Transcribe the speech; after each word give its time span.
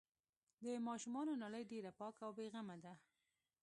د 0.63 0.67
ماشومانو 0.87 1.33
نړۍ 1.43 1.63
ډېره 1.71 1.91
پاکه 1.99 2.21
او 2.25 2.31
بې 2.37 2.45
غمه 2.53 2.77
ده. 2.83 2.93